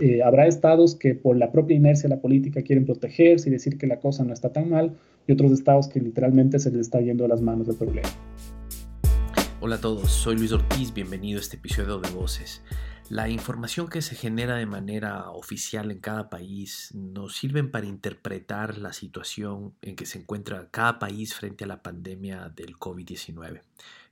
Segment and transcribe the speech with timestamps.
[0.00, 3.76] Eh, habrá estados que por la propia inercia de la política quieren protegerse y decir
[3.76, 7.02] que la cosa no está tan mal, y otros estados que literalmente se les está
[7.02, 8.08] yendo a las manos del problema.
[9.60, 12.62] Hola a todos, soy Luis Ortiz, bienvenido a este episodio de Voces.
[13.10, 18.78] La información que se genera de manera oficial en cada país nos sirven para interpretar
[18.78, 23.60] la situación en que se encuentra cada país frente a la pandemia del COVID-19.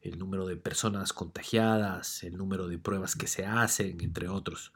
[0.02, 4.75] El número de personas contagiadas, el número de pruebas que se hacen, entre otros.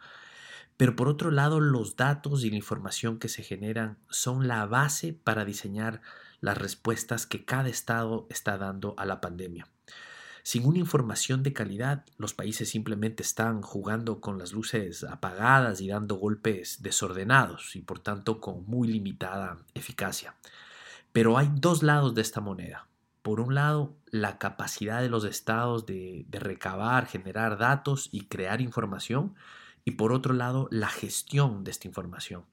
[0.82, 5.12] Pero por otro lado, los datos y la información que se generan son la base
[5.12, 6.00] para diseñar
[6.40, 9.68] las respuestas que cada estado está dando a la pandemia.
[10.42, 15.86] Sin una información de calidad, los países simplemente están jugando con las luces apagadas y
[15.86, 20.34] dando golpes desordenados y por tanto con muy limitada eficacia.
[21.12, 22.88] Pero hay dos lados de esta moneda.
[23.22, 29.36] Por un lado, la capacidad de los estados de, recabar, generar datos y crear información.
[29.84, 32.44] Y por otro lado, la gestión de esta información.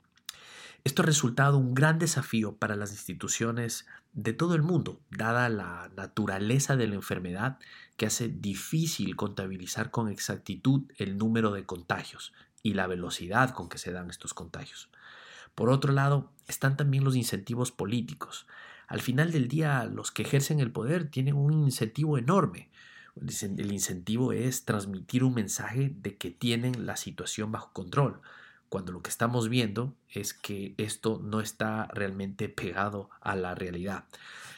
[0.83, 5.91] Esto ha resultado un gran desafío para las instituciones de todo el mundo, dada la
[5.95, 7.59] naturaleza de la enfermedad
[7.97, 13.77] que hace difícil contabilizar con exactitud el número de contagios y la velocidad con que
[13.77, 14.89] se dan estos contagios.
[15.53, 18.47] Por otro lado, están también los incentivos políticos.
[18.87, 22.69] Al final del día, los que ejercen el poder tienen un incentivo enorme.
[23.19, 28.21] El incentivo es transmitir un mensaje de que tienen la situación bajo control,
[28.69, 34.05] cuando lo que estamos viendo es que esto no está realmente pegado a la realidad.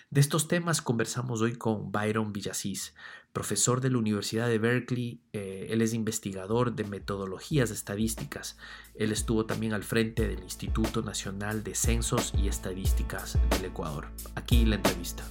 [0.09, 2.93] De estos temas conversamos hoy con Byron Villasís,
[3.31, 5.21] profesor de la Universidad de Berkeley.
[5.31, 8.57] Eh, él es investigador de metodologías estadísticas.
[8.93, 14.09] Él estuvo también al frente del Instituto Nacional de Censos y Estadísticas del Ecuador.
[14.35, 15.23] Aquí la entrevista.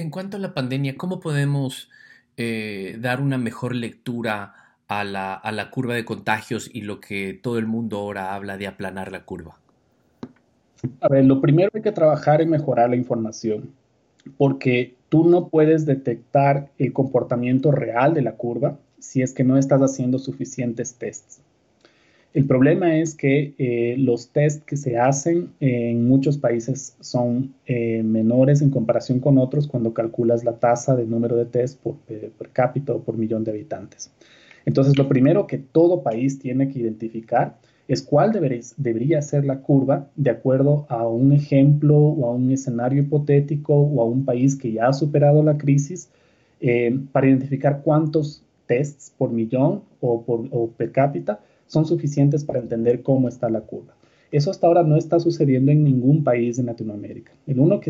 [0.00, 1.90] En cuanto a la pandemia, ¿cómo podemos
[2.38, 4.54] eh, dar una mejor lectura
[4.88, 8.56] a la, a la curva de contagios y lo que todo el mundo ahora habla
[8.56, 9.58] de aplanar la curva?
[11.02, 13.74] A ver, lo primero hay que trabajar en mejorar la información,
[14.38, 19.58] porque tú no puedes detectar el comportamiento real de la curva si es que no
[19.58, 21.42] estás haciendo suficientes tests.
[22.32, 28.04] El problema es que eh, los tests que se hacen en muchos países son eh,
[28.04, 32.30] menores en comparación con otros cuando calculas la tasa de número de tests por, eh,
[32.38, 34.12] per cápita o por millón de habitantes.
[34.64, 37.56] Entonces, lo primero que todo país tiene que identificar
[37.88, 43.02] es cuál debería ser la curva de acuerdo a un ejemplo o a un escenario
[43.02, 46.08] hipotético o a un país que ya ha superado la crisis
[47.10, 51.40] para identificar cuántos tests por millón o, por, o per cápita
[51.70, 53.94] son suficientes para entender cómo está la curva.
[54.32, 57.32] Eso hasta ahora no está sucediendo en ningún país de Latinoamérica.
[57.46, 57.80] El, único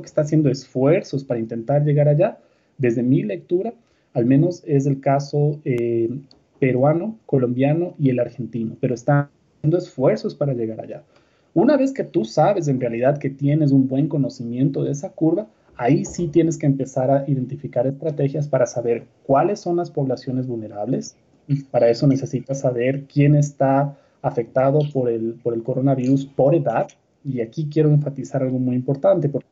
[0.00, 2.38] que está haciendo esfuerzos para intentar llegar allá,
[2.78, 3.74] desde mi lectura,
[4.14, 6.08] al menos es el caso eh,
[6.58, 11.02] peruano, colombiano y el argentino, pero están haciendo esfuerzos para llegar allá.
[11.52, 15.46] Una vez que tú sabes en realidad que tienes un buen conocimiento de esa curva,
[15.76, 21.16] ahí sí tienes que empezar a identificar estrategias para saber cuáles son las poblaciones vulnerables,
[21.70, 26.88] para eso necesitas saber quién está afectado por el, por el coronavirus por edad.
[27.24, 29.48] Y aquí quiero enfatizar algo muy importante, porque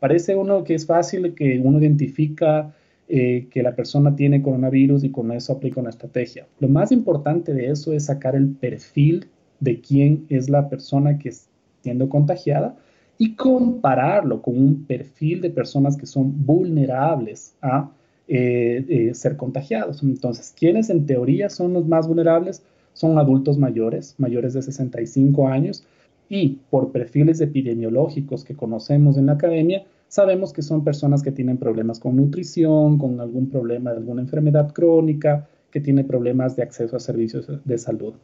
[0.00, 2.74] parece uno que es fácil que uno identifica
[3.06, 6.46] eh, que la persona tiene coronavirus y con eso aplica una estrategia.
[6.58, 9.26] Lo más importante de eso es sacar el perfil
[9.60, 11.50] de quién es la persona que está
[11.82, 12.74] siendo contagiada
[13.18, 17.90] y compararlo con un perfil de personas que son vulnerables a
[18.28, 20.02] eh, eh, ser contagiados.
[20.02, 22.62] Entonces, ¿quiénes en teoría son los más vulnerables?
[22.92, 25.84] Son adultos mayores, mayores de 65 años,
[26.28, 31.58] y por perfiles epidemiológicos que conocemos en la academia, sabemos que son personas que tienen
[31.58, 36.96] problemas con nutrición, con algún problema de alguna enfermedad crónica, que tienen problemas de acceso
[36.96, 38.14] a servicios de salud.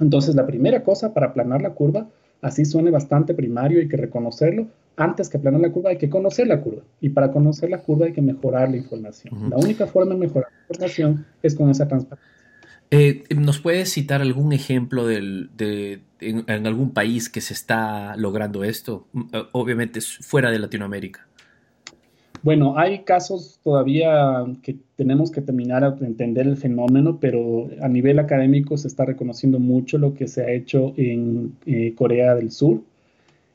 [0.00, 2.08] Entonces, la primera cosa para aplanar la curva,
[2.42, 6.46] así suene bastante primario, hay que reconocerlo, antes que planear la curva hay que conocer
[6.46, 6.82] la curva.
[7.00, 9.50] Y para conocer la curva hay que mejorar la información.
[9.50, 12.30] La única forma de mejorar la información es con esa transparencia.
[12.92, 19.06] Eh, ¿Nos puedes citar algún ejemplo de, en, algún país que se está logrando esto?
[19.12, 21.26] Mm, eh, obviamente fuera de Latinoamérica.
[22.42, 28.18] Bueno, hay casos todavía que tenemos que terminar de entender el fenómeno, pero a nivel
[28.18, 32.82] académico se está reconociendo mucho lo que se ha hecho en eh, Corea del Sur,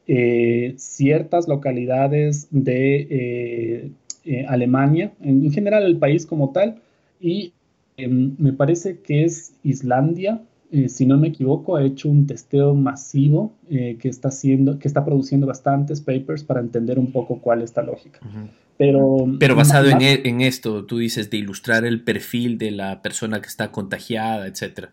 [0.08, 3.92] eh, ciertas localidades de
[4.24, 6.76] eh, Alemania, en, general el país como tal,
[7.20, 7.54] y
[7.98, 12.73] em, me parece que es Islandia eh, si no me equivoco, ha hecho un testeo
[12.73, 17.59] masivo eh, que, está haciendo, que está produciendo bastantes papers para entender un poco cuál
[17.59, 18.19] es esta lógica.
[18.77, 23.01] Pero, Pero basado en, e, en, esto, tú dices, de ilustrar el perfil de la
[23.01, 24.91] persona que está contagiada, etcétera.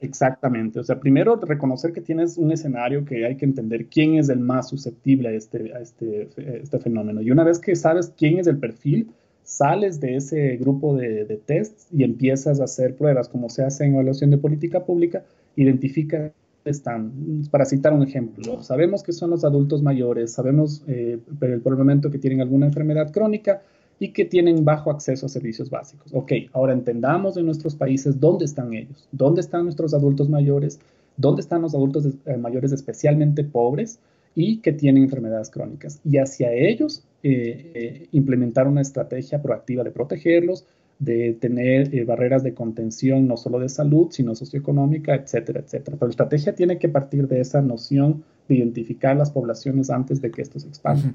[0.00, 0.80] Exactamente.
[0.80, 4.40] O sea, primero reconocer que tienes un escenario que hay que entender quién es el
[4.40, 7.22] más susceptible a este, a este, este fenómeno.
[7.22, 9.08] Y una vez que sabes quién es el perfil,
[9.46, 13.84] sales de ese grupo de, de tests y empiezas a hacer pruebas, como se hace
[13.84, 15.24] en evaluación de política pública,
[15.56, 16.32] identifica
[16.70, 17.12] están.
[17.50, 22.10] Para citar un ejemplo, sabemos que son los adultos mayores, sabemos eh, por el momento
[22.10, 23.62] que tienen alguna enfermedad crónica
[23.98, 26.12] y que tienen bajo acceso a servicios básicos.
[26.12, 30.78] Ok, ahora entendamos en nuestros países dónde están ellos, dónde están nuestros adultos mayores,
[31.16, 33.98] dónde están los adultos eh, mayores especialmente pobres
[34.34, 36.00] y que tienen enfermedades crónicas.
[36.04, 40.64] Y hacia ellos eh, implementar una estrategia proactiva de protegerlos,
[40.98, 45.96] de tener eh, barreras de contención no solo de salud, sino socioeconómica, etcétera, etcétera.
[45.96, 50.30] Pero la estrategia tiene que partir de esa noción de identificar las poblaciones antes de
[50.30, 51.12] que esto se expanda.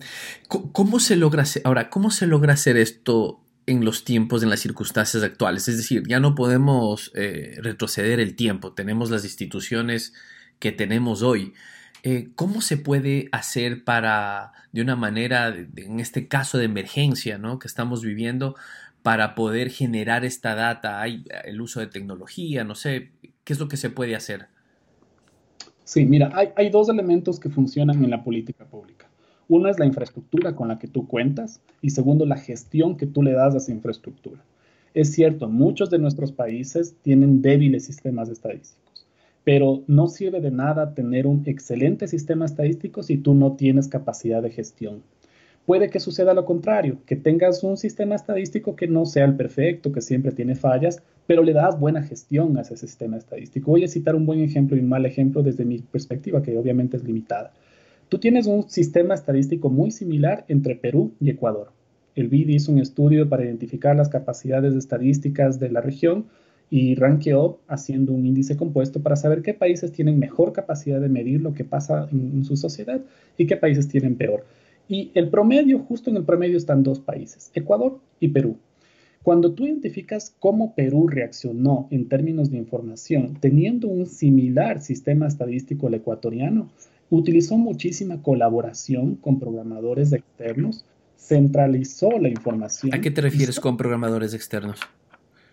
[0.48, 4.60] ¿Cómo se logra hacer, ahora, cómo se logra hacer esto en los tiempos, en las
[4.60, 5.68] circunstancias actuales?
[5.68, 10.14] Es decir, ya no podemos eh, retroceder el tiempo, tenemos las instituciones
[10.60, 11.54] que tenemos hoy.
[12.04, 17.60] Eh, ¿Cómo se puede hacer para, de una manera, en este caso de emergencia ¿no?
[17.60, 18.56] que estamos viviendo,
[19.04, 21.02] para poder generar esta data?
[21.02, 22.64] ¿Hay el uso de tecnología?
[22.64, 23.12] No sé,
[23.44, 24.48] ¿qué es lo que se puede hacer?
[25.84, 29.08] Sí, mira, hay, dos elementos que funcionan en la política pública.
[29.50, 33.22] Uno es la infraestructura con la que tú cuentas y segundo, la gestión que tú
[33.22, 34.42] le das a esa infraestructura.
[34.94, 38.91] Es cierto, muchos de nuestros países tienen débiles sistemas estadísticos,
[39.44, 44.42] pero no sirve de nada tener un excelente sistema estadístico si tú no tienes capacidad
[44.42, 45.02] de gestión.
[45.66, 49.92] Puede que suceda lo contrario, que tengas un sistema estadístico que no sea el perfecto,
[49.92, 53.72] que siempre tiene fallas, pero le das buena gestión a ese sistema estadístico.
[53.72, 56.98] Voy a citar un buen ejemplo y un mal ejemplo desde mi perspectiva, que obviamente
[56.98, 57.54] es limitada.
[58.10, 61.72] Tú tienes un sistema estadístico muy similar entre Perú y Ecuador.
[62.16, 66.26] El BID hizo un estudio para identificar las capacidades estadísticas de la región
[66.72, 71.42] y ranqueó haciendo un índice compuesto para saber qué países tienen mejor capacidad de medir
[71.42, 73.02] lo que pasa en su sociedad
[73.38, 74.46] y qué países tienen peor.
[74.88, 78.56] Y el promedio, justo en el promedio están dos países, Ecuador y Perú.
[79.22, 85.88] Cuando tú identificas cómo Perú reaccionó en términos de información, teniendo un similar sistema estadístico
[85.88, 86.70] al ecuatoriano,
[87.10, 90.86] utilizó muchísima colaboración con programadores externos,
[91.18, 92.96] centralizó la información.
[92.96, 94.80] ¿A qué te refieres con programadores externos?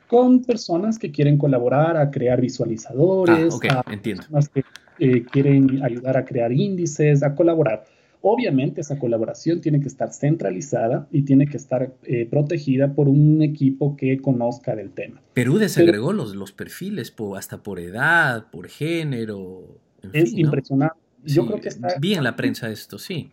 [0.09, 4.23] Con personas que quieren colaborar a crear visualizadores, ah, entiendo.
[4.23, 4.65] personas que
[4.99, 7.85] eh, quieren ayudar a crear índices, a colaborar.
[8.21, 13.43] Obviamente esa colaboración tiene que estar centralizada y tiene que estar eh, protegida por un
[13.43, 15.23] equipo que conozca del tema.
[15.35, 19.79] Perú desagregó los, los perfiles hasta por edad, por género.
[20.13, 20.97] es impresionante.
[21.25, 21.95] Yo creo que está...
[22.01, 23.31] Bien la prensa esto, sí.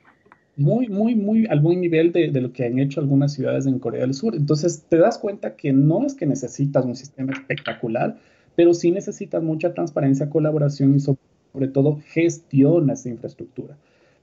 [0.57, 3.79] Muy, muy, muy al buen nivel de, de, lo que han hecho algunas ciudades en
[3.79, 4.35] Corea del Sur.
[4.35, 8.17] Entonces te das cuenta que no es que necesitas un sistema espectacular,
[8.55, 13.77] pero sí necesitas mucha transparencia, colaboración y sobre todo gestión de esa infraestructura.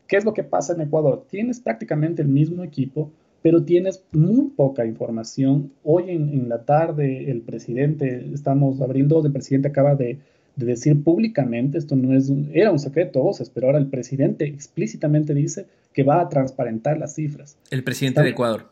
[0.06, 1.25] ¿Qué es lo que pasa en Ecuador?
[1.31, 5.73] Tienes prácticamente el mismo equipo, pero tienes muy poca información.
[5.82, 10.19] Hoy en, la tarde el presidente, estamos abril 2, el presidente acaba de,
[10.56, 15.66] decir públicamente, esto no es, era un secreto voces, pero ahora el presidente explícitamente dice
[15.93, 17.56] que va a transparentar las cifras.
[17.70, 18.66] El presidente de Ecuador.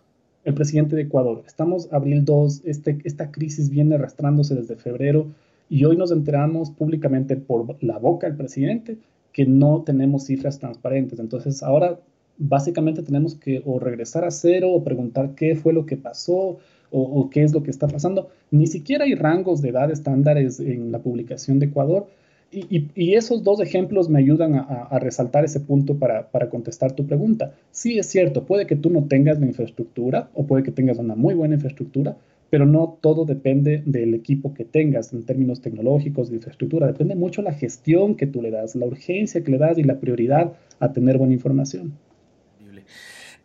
[0.45, 1.43] El presidente de Ecuador.
[1.47, 5.27] Estamos abril 2, este, esta crisis viene arrastrándose desde febrero
[5.69, 8.99] y hoy nos enteramos públicamente por la boca del presidente
[9.33, 11.19] que no tenemos cifras transparentes.
[11.19, 12.01] Entonces ahora
[12.39, 16.59] básicamente tenemos que o regresar a cero o preguntar qué fue lo que pasó
[16.91, 18.29] o, qué es lo que está pasando.
[18.51, 22.09] Ni siquiera hay rangos de edad estándares en la publicación de Ecuador.
[22.53, 27.55] Y, esos dos ejemplos me ayudan a, resaltar ese punto para, contestar tu pregunta.
[27.71, 31.15] Sí, es cierto, puede que tú no tengas la infraestructura o puede que tengas una
[31.15, 32.17] muy buena infraestructura,
[32.51, 36.89] pero no todo depende del equipo que tengas en términos tecnológicos, de infraestructura.
[36.89, 40.01] Depende mucho la gestión que tú le das, la urgencia que le das y la
[40.01, 41.93] prioridad a tener buena información.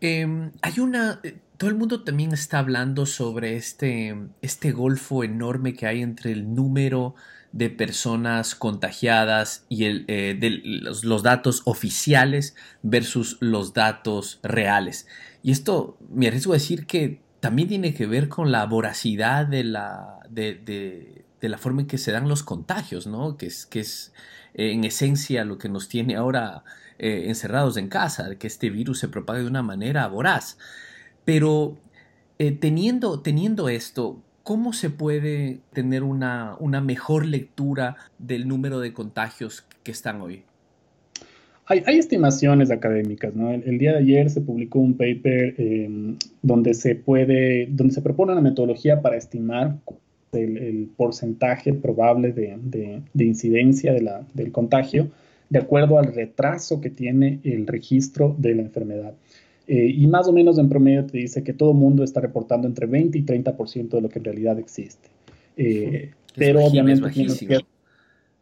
[0.01, 5.73] Em, hay una, eh, todo el mundo también está hablando sobre este, este golfo enorme
[5.73, 7.15] que hay entre el número
[7.51, 15.07] de personas contagiadas y el, eh, de los, datos oficiales versus los datos reales.
[15.41, 19.63] Y esto me arriesgo a decir que también tiene que ver con la voracidad de
[19.63, 23.37] la, de, la forma en que se dan los contagios, ¿no?
[23.37, 24.11] Que es, que es
[24.55, 26.63] eh, en esencia lo que nos tiene ahora
[26.97, 30.57] eh, encerrados en casa, que este virus se propague de una manera voraz.
[31.25, 31.77] Pero
[32.39, 38.93] eh, teniendo, teniendo esto, ¿cómo se puede tener una, una mejor lectura del número de
[38.93, 40.43] contagios que están hoy?
[41.67, 43.51] Hay, estimaciones académicas, ¿no?
[43.51, 48.33] El, día de ayer se publicó un paper em, donde se puede, donde se propone
[48.33, 49.77] una metodología para estimar
[50.33, 55.09] el, porcentaje probable de, incidencia del contagio
[55.49, 59.13] de acuerdo al retraso que tiene el registro de la enfermedad.
[59.67, 62.67] Eh, y más o menos en promedio te dice que todo el mundo está reportando
[62.67, 65.09] entre 20 y 30% de lo que en realidad existe.
[65.57, 67.07] Eh, pero obviamente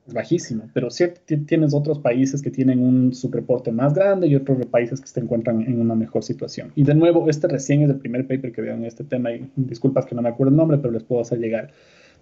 [0.06, 4.65] es bajísimo, pero cierto, tienes otros países que tienen un subreporte más grande y otros
[4.65, 6.74] países que se encuentran en una mejor situación.
[6.75, 9.50] Y de nuevo, este recién es el primer paper que veo en este tema y
[9.56, 11.72] disculpas que no me acuerdo el nombre, pero les puedo hacer llegar.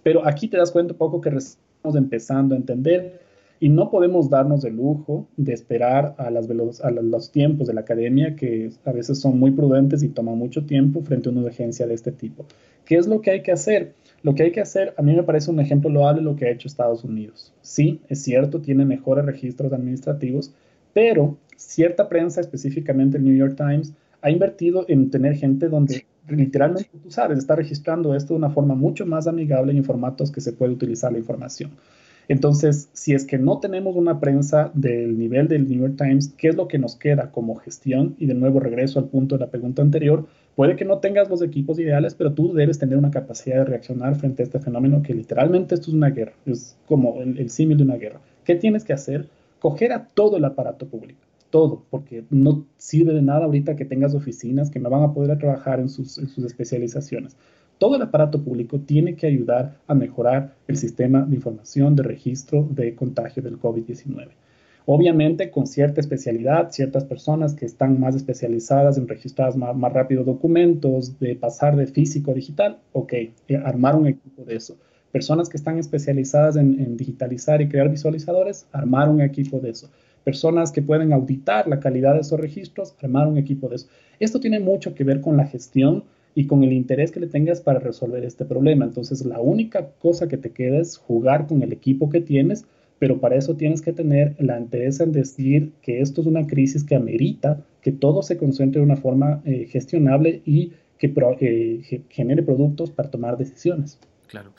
[0.04, 3.20] Pero aquí te das cuenta un poco que estamos empezando a entender
[3.62, 8.72] y no podemos darnos el lujo de esperar a, los tiempos de la academia, que
[8.84, 12.10] a veces son muy prudentes y toman mucho tiempo frente a una urgencia de este
[12.10, 12.44] tipo.
[12.84, 13.94] ¿Qué es lo que hay que hacer?
[14.24, 16.50] Lo que hay que hacer, a mí me parece un ejemplo loable lo que ha
[16.50, 17.54] hecho Estados Unidos.
[17.60, 20.52] Sí, es cierto, tiene mejores registros administrativos,
[20.92, 23.92] pero cierta prensa, específicamente el New York Times,
[24.22, 28.74] ha invertido en tener gente donde literalmente, tú sabes, está registrando esto de una forma
[28.74, 31.70] mucho más amigable y en formatos que se puede utilizar la información.
[32.28, 36.48] Entonces, si es que no tenemos una prensa del nivel del New York Times, ¿qué
[36.48, 38.14] es lo que nos queda como gestión?
[38.18, 41.40] Y de nuevo regreso al punto de la pregunta anterior, Puede que no tengas los
[41.40, 45.14] equipos ideales, pero tú debes tener una capacidad de reaccionar frente a este fenómeno que
[45.14, 48.20] literalmente esto es una guerra, es como el, símil de una guerra.
[48.44, 49.28] ¿Qué tienes que hacer?
[49.60, 54.14] Coger a todo el aparato público, todo, porque no sirve de nada ahorita que tengas
[54.14, 57.36] oficinas que no van a poder trabajar en sus especializaciones.
[57.82, 62.64] Todo el aparato público tiene que ayudar a mejorar el sistema de información de registro
[62.70, 64.28] de contagio del COVID-19.
[64.86, 71.18] Obviamente con cierta especialidad, ciertas personas que están más especializadas en registrar más, rápido documentos,
[71.18, 73.32] de pasar de físico a digital, ok, eh,
[73.64, 74.76] armar un equipo de eso.
[75.10, 79.90] Personas que están especializadas en, digitalizar y crear visualizadores, armar un equipo de eso.
[80.22, 83.88] Personas que pueden auditar la calidad de esos registros, armar un equipo de eso.
[84.20, 87.60] Esto tiene mucho que ver con la gestión y con el interés que le tengas
[87.60, 88.84] para resolver este problema.
[88.84, 92.64] Entonces, la única cosa que te queda es jugar con el equipo que tienes
[93.02, 96.84] pero para eso tienes que tener la interés en decir que esto es una crisis
[96.84, 102.44] que amerita que todo se concentre de una forma eh, gestionable y que eh, genere
[102.44, 103.98] productos para tomar decisiones.
[104.28, 104.52] Claro.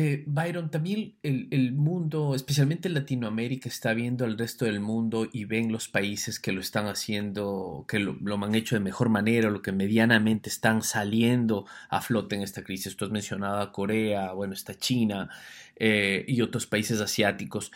[0.00, 5.72] Eh, Byron, también el, mundo, especialmente Latinoamérica, está viendo al resto del mundo y ven
[5.72, 9.72] los países que lo están haciendo, que lo, han hecho de mejor manera, lo que
[9.72, 12.96] medianamente están saliendo a flote en esta crisis.
[12.96, 15.30] Tú has mencionado a Corea, bueno, está China
[15.74, 17.72] eh, y otros países asiáticos.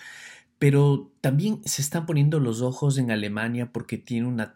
[0.63, 4.55] Pero también se están poniendo los ojos en Alemania porque tiene una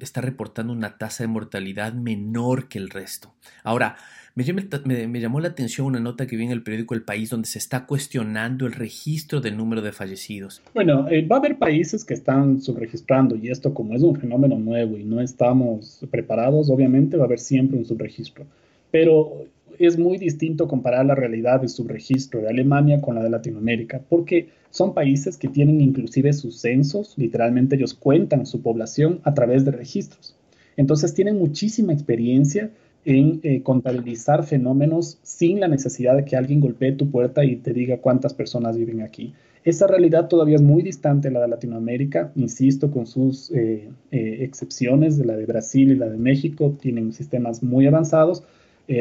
[0.00, 3.32] está reportando una tasa de mortalidad menor que el resto.
[3.62, 3.94] Ahora,
[4.34, 7.60] me, llamó la atención una nota que vi en el periódico El País donde se
[7.60, 10.60] está cuestionando el registro del número de fallecidos.
[10.74, 14.58] Bueno, eh, va a haber países que están subregistrando y esto como es un fenómeno
[14.58, 18.44] nuevo y no estamos preparados, obviamente va a haber siempre un subregistro.
[18.90, 19.44] Pero
[19.78, 24.48] es muy distinto comparar la realidad de subregistro de Alemania con la de Latinoamérica, porque
[24.70, 29.70] son países que tienen inclusive sus censos, literalmente ellos cuentan su población a través de
[29.70, 30.36] registros.
[30.76, 32.70] Entonces tienen muchísima experiencia
[33.04, 37.72] en eh, contabilizar fenómenos sin la necesidad de que alguien golpee tu puerta y te
[37.72, 39.34] diga cuántas personas viven aquí.
[39.64, 44.38] Esa realidad todavía es muy distante de la de Latinoamérica, insisto, con sus eh, eh,
[44.40, 48.42] excepciones de la de Brasil y la de México, tienen sistemas muy avanzados,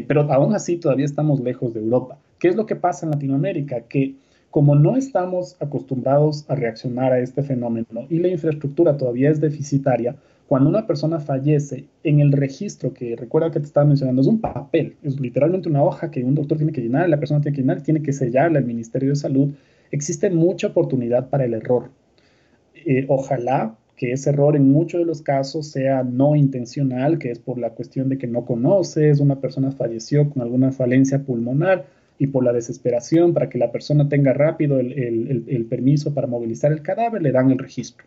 [0.08, 2.18] pero aún así todavía estamos lejos de Europa.
[2.40, 3.82] ¿Qué es lo que pasa en Latinoamérica?
[3.82, 4.16] Que
[4.52, 10.16] como no estamos acostumbrados a reaccionar a este fenómeno y la infraestructura todavía es deficitaria,
[10.48, 14.42] cuando una persona fallece, en el registro que recuerda que te estaba mencionando, es un
[14.42, 17.62] papel, es literalmente una hoja que un doctor tiene que llenar, la persona tiene que
[17.62, 19.54] llenar, tiene que sellarla el Ministerio de Salud.
[19.90, 21.90] Existe mucha oportunidad para el error.
[22.86, 27.40] Eh, ojalá que ese error en muchos de los casos sea no intencional, que es
[27.40, 31.86] por la cuestión de que no conoces, una persona falleció con alguna falencia pulmonar
[32.18, 36.82] y por la desesperación para que la persona tenga rápido el permiso para movilizar el
[36.82, 38.06] cadáver, le dan el registro.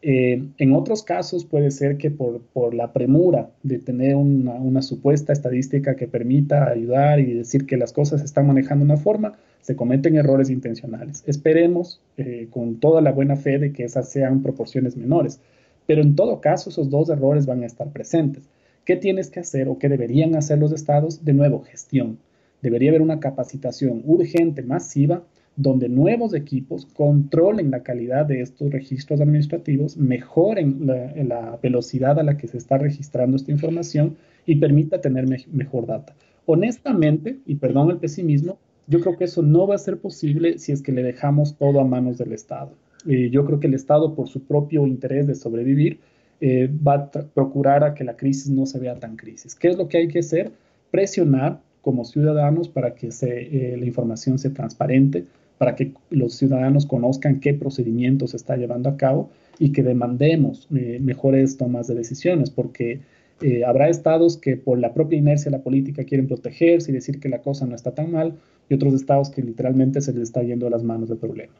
[0.00, 5.96] Eh, en otros casos puede ser que por, la premura de tener una, supuesta estadística
[5.96, 9.74] que permita ayudar y decir que las cosas se están manejando de una forma, se
[9.74, 11.24] cometen errores intencionales.
[11.26, 15.40] Esperemos eh, con toda la buena fe de que esas sean proporciones menores,
[15.86, 18.44] pero en todo caso esos dos errores van a estar presentes.
[18.84, 21.24] ¿Qué tienes que hacer o qué deberían hacer los estados?
[21.24, 22.18] De nuevo, gestión.
[22.62, 25.24] Debería haber una capacitación urgente, masiva,
[25.58, 32.36] donde nuevos equipos controlen la calidad de estos registros administrativos, mejoren la, velocidad a la
[32.36, 36.14] que se está registrando esta información y permita tener mejor data.
[36.46, 40.70] honestamente, y perdón el pesimismo, yo creo que eso no va a ser posible si
[40.70, 42.70] es que le dejamos todo a manos del Estado.
[43.06, 45.98] Eh, yo creo que el Estado, por su propio interés de sobrevivir,
[46.40, 49.56] eh, va a procurar a que la crisis no se vea tan crisis.
[49.56, 50.52] ¿Qué es lo que hay que hacer?
[50.92, 55.26] Presionar como ciudadanos para que se, la información sea transparente,
[55.58, 60.68] para que los ciudadanos conozcan qué procedimientos se está llevando a cabo y que demandemos
[60.74, 63.00] eh, mejores tomas de decisiones, porque
[63.42, 67.20] eh, habrá estados que por la propia inercia de la política quieren protegerse y decir
[67.20, 68.34] que la cosa no está tan mal,
[68.68, 71.52] y otros estados que literalmente se les está yendo a las manos del problema.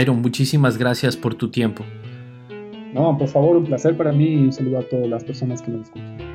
[0.00, 1.84] Iron, muchísimas gracias por tu tiempo.
[2.94, 5.70] No, por favor, un placer para mí y un saludo a todas las personas que
[5.70, 6.29] nos escuchan.